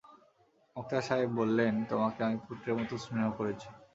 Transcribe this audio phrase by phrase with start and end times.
[0.75, 3.67] মোক্তার সাহেব বললেন, তোমাকে আমি পুত্রের মতো স্নেহ করেছি।